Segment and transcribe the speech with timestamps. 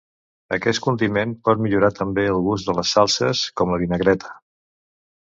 [0.55, 4.33] Aquest condiment pot millorar també el gust de les salses com la vinagreta.